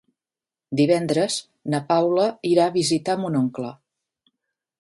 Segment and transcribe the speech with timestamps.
[0.79, 1.35] Divendres
[1.75, 3.75] na Paula irà a visitar mon oncle.